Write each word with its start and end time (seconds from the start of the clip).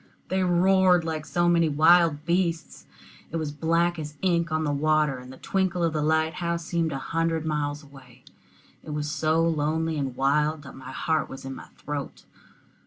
They 0.29 0.41
roared 0.41 1.03
like 1.03 1.27
so 1.27 1.47
many 1.47 1.69
wild 1.69 2.25
beasts. 2.25 2.87
It 3.29 3.37
was 3.37 3.49
as 3.49 3.53
black 3.55 3.99
as 3.99 4.17
ink 4.23 4.51
on 4.51 4.63
the 4.63 4.71
water, 4.71 5.19
and 5.19 5.31
the 5.31 5.37
twinkle 5.37 5.83
of 5.83 5.93
the 5.93 6.01
light 6.01 6.33
house 6.41 6.65
seemed 6.65 6.91
a 6.91 6.97
hundred 6.97 7.45
miles 7.45 7.83
away. 7.83 8.23
It 8.83 8.95
was 8.95 9.11
so 9.11 9.47
lonely 9.47 9.99
and 9.99 10.15
wild 10.15 10.63
that 10.63 10.73
my 10.73 10.91
heart 10.91 11.29
was 11.29 11.45
in 11.45 11.53
my 11.53 11.67
throat. 11.77 12.25